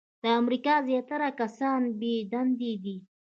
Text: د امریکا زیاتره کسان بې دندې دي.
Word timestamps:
د 0.23 0.25
امریکا 0.41 0.75
زیاتره 0.87 1.29
کسان 1.39 1.81
بې 1.99 2.15
دندې 2.31 2.73
دي. 2.83 2.97